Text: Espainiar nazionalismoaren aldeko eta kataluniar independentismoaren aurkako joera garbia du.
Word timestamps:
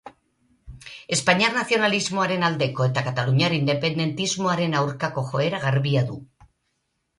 Espainiar 1.15 1.51
nazionalismoaren 1.57 2.47
aldeko 2.47 2.87
eta 2.93 3.05
kataluniar 3.09 3.57
independentismoaren 3.59 4.77
aurkako 4.83 5.27
joera 5.31 5.63
garbia 5.69 6.07
du. 6.11 6.21